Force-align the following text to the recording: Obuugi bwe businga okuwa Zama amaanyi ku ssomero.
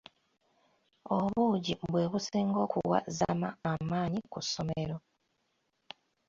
Obuugi 1.17 1.73
bwe 1.91 2.03
businga 2.11 2.59
okuwa 2.65 2.97
Zama 3.17 3.49
amaanyi 3.71 4.19
ku 4.31 4.39
ssomero. 4.45 4.97